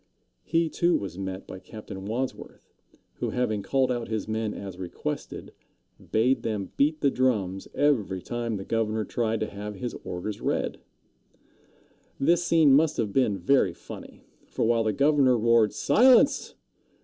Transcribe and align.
He, 0.41 0.67
too, 0.67 0.97
was 0.97 1.19
met 1.19 1.45
by 1.45 1.59
Captain 1.59 2.05
Wadsworth, 2.07 2.73
who, 3.17 3.29
having 3.29 3.61
called 3.61 3.91
out 3.91 4.07
his 4.07 4.27
men 4.27 4.51
as 4.51 4.79
requested, 4.79 5.53
bade 6.11 6.41
them 6.41 6.71
beat 6.75 7.01
the 7.01 7.11
drums 7.11 7.67
every 7.75 8.19
time 8.19 8.55
the 8.55 8.65
governor 8.65 9.05
tried 9.05 9.39
to 9.41 9.51
have 9.51 9.75
his 9.75 9.93
orders 10.03 10.41
read. 10.41 10.79
This 12.19 12.43
scene 12.43 12.73
must 12.73 12.97
have 12.97 13.13
been 13.13 13.37
very 13.37 13.75
funny; 13.75 14.23
for 14.47 14.65
while 14.65 14.85
the 14.85 14.91
governor 14.91 15.37
roared, 15.37 15.71
"Silence!" 15.71 16.55